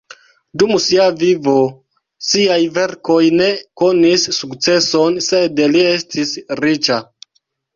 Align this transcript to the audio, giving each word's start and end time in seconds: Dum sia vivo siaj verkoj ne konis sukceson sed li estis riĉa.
Dum 0.61 0.71
sia 0.85 1.03
vivo 1.23 1.53
siaj 2.29 2.57
verkoj 2.79 3.19
ne 3.41 3.51
konis 3.83 4.27
sukceson 4.39 5.21
sed 5.29 5.63
li 5.77 5.85
estis 5.95 6.33
riĉa. 6.63 6.99